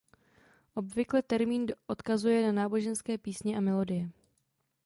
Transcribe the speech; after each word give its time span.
Obvykle 0.75 1.21
termín 1.21 1.65
odkazuje 1.87 2.43
na 2.45 2.51
náboženské 2.51 3.17
písně 3.17 3.57
a 3.57 3.59
melodie. 3.61 4.09